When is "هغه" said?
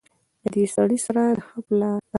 1.45-1.59